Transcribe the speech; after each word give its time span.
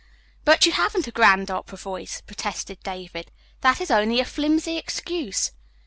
"But 0.45 0.65
you 0.65 0.71
haven't 0.71 1.07
a 1.07 1.11
grand 1.11 1.51
opera 1.51 1.77
voice," 1.77 2.21
protested 2.21 2.79
David. 2.81 3.29
"That 3.61 3.79
is 3.79 3.91
only 3.91 4.19
a 4.19 4.25
flimsy 4.25 4.77
excuse." 4.77 5.51